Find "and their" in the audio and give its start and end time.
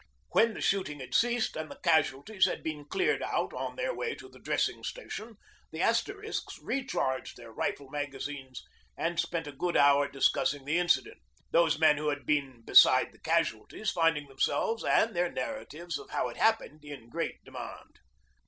14.83-15.31